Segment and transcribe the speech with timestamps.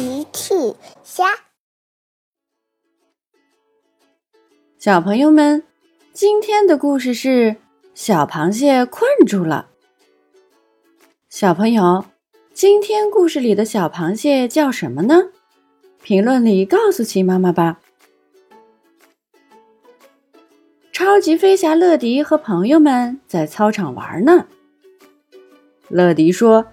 [0.00, 0.54] 奇趣
[1.04, 1.26] 虾，
[4.78, 5.62] 小朋友们，
[6.14, 7.56] 今天的故事是
[7.92, 9.68] 小螃蟹困住了。
[11.28, 12.06] 小朋友，
[12.54, 15.32] 今天故事里的小螃蟹叫什么呢？
[16.02, 17.78] 评论里告诉奇妈妈吧。
[20.92, 24.46] 超级飞侠乐迪和朋友们在操场玩呢。
[25.88, 26.68] 乐迪说：“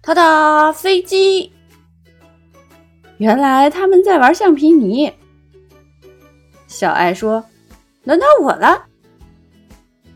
[0.00, 1.52] 他的飞机。”
[3.20, 5.12] 原来他们在玩橡皮泥。
[6.66, 7.44] 小爱说
[8.02, 8.86] ：“轮到我了。”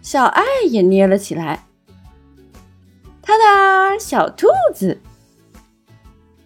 [0.01, 1.67] 小爱也捏了起来。
[3.21, 4.99] 他的小兔子。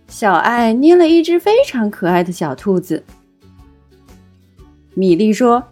[0.08, 3.04] 小爱捏了一只非常可爱的小兔子。
[4.94, 5.62] 米粒说：“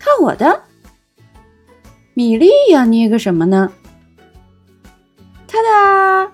[0.00, 0.64] 看我的。”
[2.12, 3.72] 米粒要捏个什么呢？
[5.46, 6.32] 他的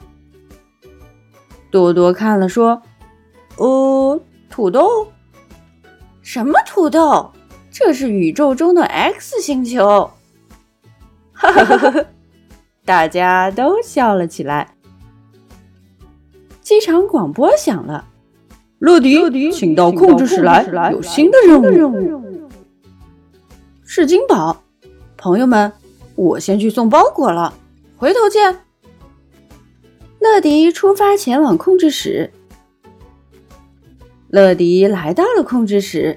[1.71, 2.81] 多多看了说。
[3.61, 5.13] 呃，土豆？
[6.23, 7.31] 什么土豆？
[7.71, 10.11] 这是宇宙中的 X 星球！
[11.35, 12.05] 哈哈哈哈！
[12.87, 14.75] 大家都笑了起来。
[16.63, 18.07] 机场广播响了
[18.81, 22.41] ：“乐迪，请到控制室来，有新的任务。
[23.85, 24.63] 是金宝，
[25.19, 25.71] 朋友们，
[26.15, 27.53] 我先去送包裹了，
[27.99, 28.61] 回头见。”
[30.19, 32.33] 乐迪出发前往控制室。
[34.31, 36.17] 乐迪来到了控制室。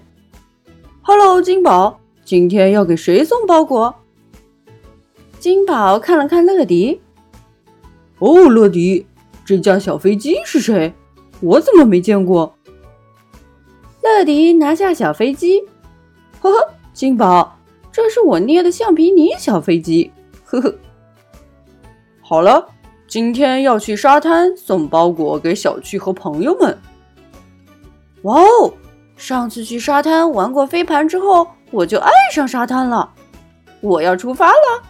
[1.02, 3.96] “Hello，金宝，今天要给谁送包裹？”
[5.40, 7.02] 金宝看了看乐迪。
[8.20, 9.08] “哦，乐迪，
[9.44, 10.94] 这架小飞机是谁？
[11.42, 12.54] 我怎么没见过？”
[14.04, 15.64] 乐迪拿下小飞机。
[16.40, 17.58] “呵呵，金宝，
[17.92, 20.12] 这是我捏的橡皮泥小飞机。”
[20.46, 20.76] 呵呵。
[22.22, 22.68] 好了，
[23.08, 26.78] 今天要去沙滩送包裹给小趣和朋友们。
[28.24, 28.74] 哇哦！
[29.16, 33.14] 上次去沙滩玩过飞盘之后，我就爱上沙滩了。
[33.82, 34.84] 我要出发了。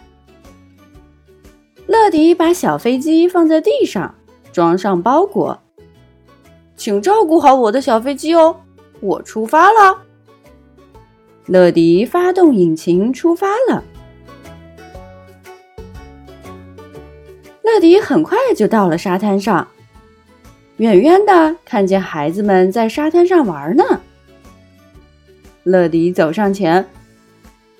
[1.86, 4.14] 乐迪把小飞机放在地上，
[4.52, 5.60] 装上包裹。
[6.76, 8.56] 请照顾好我的小飞机哦。
[9.00, 10.02] 我出发了。
[11.46, 13.84] 乐迪发动引擎出发了。
[17.62, 19.68] 乐迪很快就到了沙滩上。
[20.78, 23.84] 远远的看见孩子们在沙滩上玩呢。
[25.62, 26.84] 乐迪走上前：“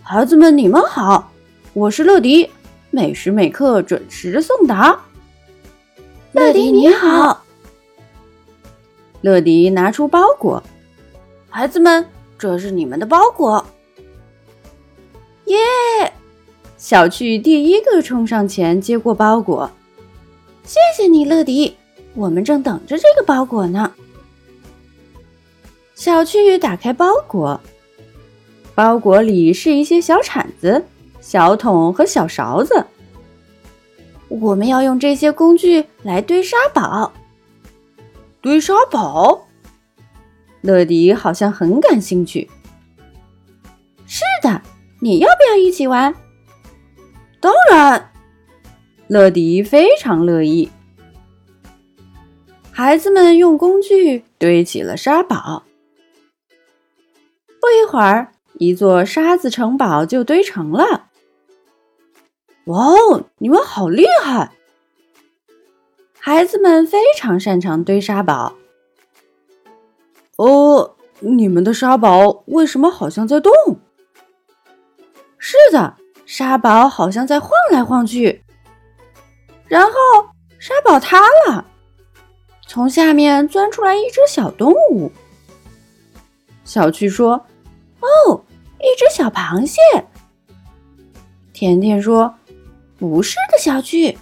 [0.00, 1.32] 孩子们，你们好，
[1.72, 2.48] 我是乐迪，
[2.90, 4.98] 每时每刻准时送达。”
[6.32, 7.42] 乐迪你好。
[9.22, 10.62] 乐迪拿出包裹
[11.50, 12.06] ：“孩子们，
[12.38, 13.64] 这是你们的包裹。”
[15.46, 15.58] 耶！
[16.78, 19.70] 小趣第一个冲上前接过包裹，
[20.62, 21.76] 谢谢你，乐迪。
[22.14, 23.92] 我们正等着这个包裹呢。
[25.94, 27.60] 小趣打开包裹，
[28.74, 30.84] 包裹里是一些小铲子、
[31.20, 32.84] 小桶和小勺子。
[34.28, 37.12] 我们要用这些工具来堆沙堡。
[38.40, 39.46] 堆沙堡？
[40.60, 42.50] 乐迪好像很感兴趣。
[44.06, 44.60] 是的，
[45.00, 46.14] 你要不要一起玩？
[47.40, 48.10] 当然，
[49.06, 50.68] 乐迪非常乐意。
[52.76, 55.62] 孩子们用工具堆起了沙堡。
[57.60, 61.06] 不一会儿，一座沙子城堡就堆成了。
[62.64, 64.50] 哇哦，你们好厉害！
[66.18, 68.56] 孩子们非常擅长堆沙堡。
[70.36, 73.52] 哦，你们的沙堡为什么好像在动？
[75.38, 75.96] 是的，
[76.26, 78.42] 沙堡好像在晃来晃去。
[79.68, 79.92] 然后
[80.58, 81.70] 沙堡塌了。
[82.74, 85.12] 从下面钻出来一只小动物。
[86.64, 87.46] 小趣说
[88.02, 88.44] ：“哦，
[88.80, 89.78] 一只小螃蟹。”
[91.54, 92.34] 甜甜说
[92.98, 94.18] ：“不是的，小趣，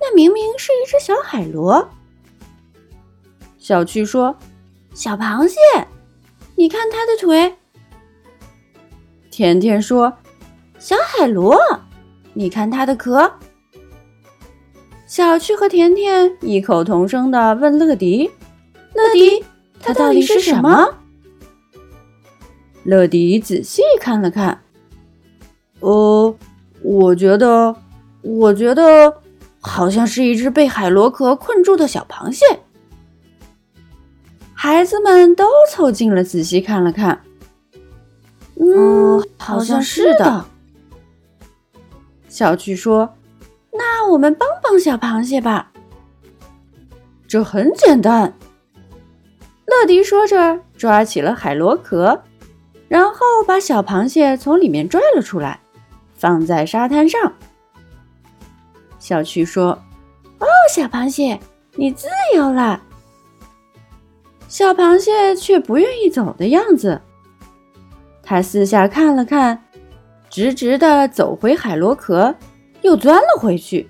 [0.00, 1.90] 那明明是一只小海螺。”
[3.60, 4.34] 小趣说
[4.96, 5.56] ：“小螃蟹，
[6.56, 7.54] 你看它的腿。”
[9.30, 10.10] 甜甜说
[10.80, 11.54] ：“小海螺，
[12.32, 13.30] 你看它的壳。”
[15.10, 18.30] 小趣和甜甜异口同声的问乐迪
[18.94, 19.44] ：“乐迪，
[19.80, 20.88] 它到底是什么？”
[22.86, 24.62] 乐迪仔细看了看
[25.80, 26.32] ，“呃，
[26.82, 27.74] 我觉得，
[28.22, 29.12] 我觉得
[29.58, 32.44] 好像是一只被海螺壳困住的小螃蟹。”
[34.54, 37.20] 孩子们都凑近了，仔细看了看
[38.54, 40.44] ，“嗯，好像是的。”
[42.30, 43.12] 小趣说。
[44.10, 45.70] 我们帮帮小螃蟹吧。
[47.26, 48.32] 这很简单。
[49.66, 52.22] 乐乐迪说着，抓起了海螺壳，
[52.86, 55.58] 然后把小螃蟹从里面拽了出来，
[56.12, 57.32] 放在沙滩上。
[58.98, 59.70] 小趣说
[60.38, 61.40] ：“哦，小螃蟹，
[61.76, 62.82] 你自由了。”
[64.48, 67.00] 小螃蟹却不愿意走的样子。
[68.22, 69.64] 它四下看了看，
[70.28, 72.34] 直直的走回海螺壳，
[72.82, 73.88] 又钻了回去。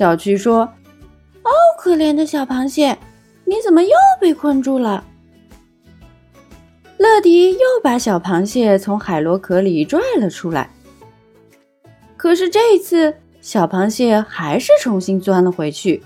[0.00, 0.60] 小趣说
[1.44, 2.96] ：“哦，可怜的小螃蟹，
[3.44, 5.04] 你怎么又被困住了？”
[6.96, 10.70] 乐迪又把小螃蟹从海螺壳里拽了出来。
[12.16, 16.02] 可是这一次，小螃蟹还是重新钻了回去。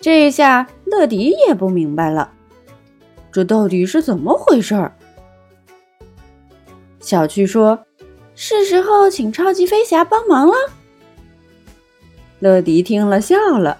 [0.00, 2.32] 这一下，乐迪也不明白了，
[3.30, 4.96] 这到底是怎么回事儿？
[6.98, 7.84] 小趣说
[8.34, 10.54] ：“是时候请超级飞侠帮忙了。”
[12.40, 13.78] 乐迪听了笑了：“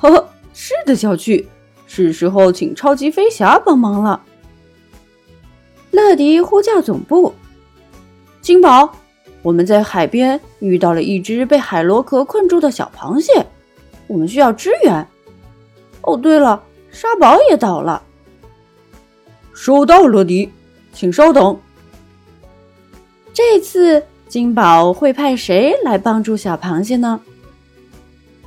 [0.00, 1.48] 呵呵，是的，小趣，
[1.86, 4.22] 是时候请超级飞侠帮忙了。”
[5.92, 7.34] 乐迪呼叫总部
[8.40, 8.94] ：“金宝。”
[9.42, 13.44] 我们在海边遇到了一只被海螺壳困住的小螃蟹，
[14.06, 15.04] 我们需要支援。
[16.02, 16.62] 哦，对了，
[16.92, 18.00] 沙堡也倒了。
[19.52, 20.48] 收到，乐迪，
[20.92, 21.58] 请稍等。
[23.32, 27.20] 这次金宝会派谁来帮助小螃蟹呢？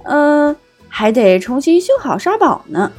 [0.05, 0.55] 嗯，
[0.87, 2.91] 还得重新修好沙堡呢。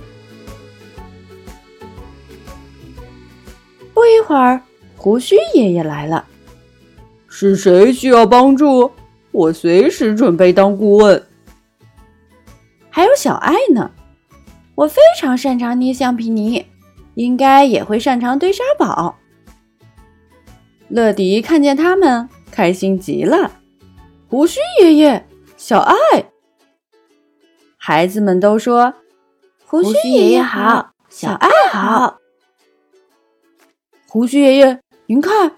[3.94, 4.60] 不一会儿，
[4.96, 6.24] 胡须爷爷来了。
[7.28, 8.90] 是谁需要帮助？
[9.32, 11.22] 我随时准备当顾问。
[12.88, 13.90] 还有小爱呢，
[14.74, 16.64] 我非常擅长捏橡皮泥，
[17.14, 19.16] 应该也会擅长堆沙堡。
[20.88, 23.52] 乐迪看见他们，开心极了。
[24.28, 25.26] 胡须爷爷，
[25.56, 25.94] 小爱，
[27.88, 28.94] 孩子们都说
[29.64, 32.18] ：“胡须爷爷好，小爱好。”
[34.10, 35.52] 胡须爷爷，您看。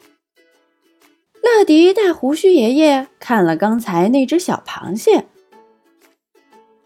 [1.43, 5.25] 乐迪带胡须爷爷看了刚才那只小螃蟹。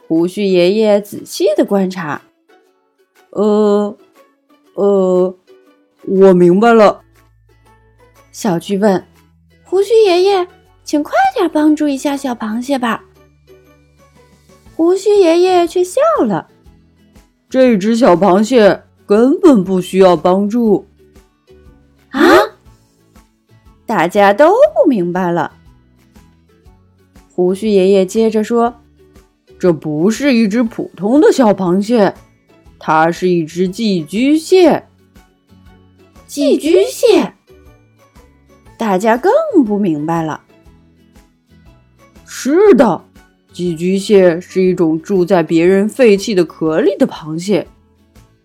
[0.07, 2.23] 胡须爷爷仔细的观察，
[3.31, 3.97] 呃，
[4.75, 5.37] 呃，
[6.07, 7.03] 我明白了。
[8.31, 9.05] 小巨问
[9.67, 10.47] ：“胡须爷爷，
[10.85, 13.03] 请快点帮助一下小螃蟹吧。”
[14.83, 16.49] 胡须爷爷却笑了
[17.49, 20.85] ：“这只小螃蟹根本不需要帮助。”
[22.11, 22.21] 啊
[23.87, 25.53] 大家都不明白了。
[27.33, 28.75] 胡须爷爷接着说
[29.57, 32.13] ：“这不是一只普通的小螃蟹，
[32.81, 34.83] 它是一只寄居蟹。”
[36.27, 37.35] 寄居蟹，
[38.77, 39.33] 大家更
[39.65, 40.43] 不明白了。
[42.27, 43.05] 是的，
[43.53, 47.67] 寄居蟹是一种住在别人废弃的壳里的螃蟹，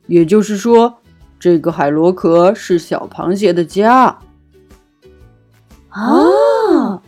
[0.08, 0.98] 也就是说，
[1.40, 4.20] 这个海螺壳是小螃蟹的家。
[5.94, 7.02] 哦，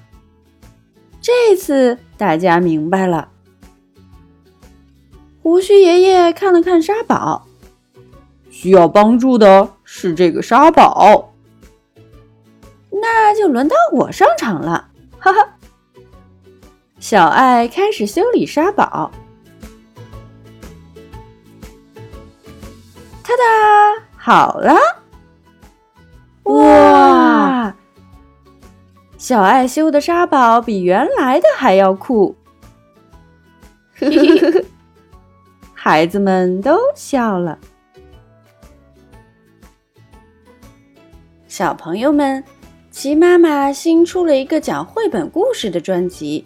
[1.22, 3.30] 这次大家明白了。
[5.44, 7.45] 胡须爷爷看了看沙堡，
[8.50, 11.34] 需要帮助的是这个沙堡，
[12.92, 14.88] 那就轮到我上场了。
[15.18, 15.57] 哈哈，
[17.00, 19.10] 小爱开始修理沙堡，
[23.24, 24.76] 哒哒，好了，
[26.44, 27.73] 哇！
[29.18, 32.35] 小爱修的沙堡比原来的还要酷，
[35.73, 37.57] 孩子们都笑了。
[41.47, 42.44] 小朋友们，
[42.92, 46.45] 齐妈妈新出了一个讲绘本故事的专辑，